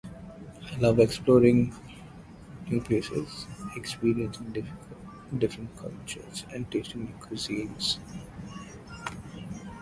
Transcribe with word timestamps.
I 0.73 0.77
love 0.79 0.97
exploring 0.99 1.75
new 2.67 2.81
places, 2.81 3.45
experiencing 3.75 4.65
different 5.37 5.77
cultures, 5.77 6.43
and 6.51 6.71
tasting 6.71 7.03
new 7.05 7.13
cuisines. 7.23 7.99